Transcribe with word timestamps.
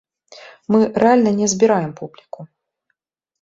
Мы 0.75 0.79
рэальна 1.03 1.33
не 1.41 1.47
збіраем 1.53 1.93
публіку. 2.01 2.41